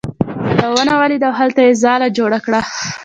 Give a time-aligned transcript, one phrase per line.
[0.47, 2.61] هغه یوه ونه ولیده او هلته یې ځاله جوړه کړه.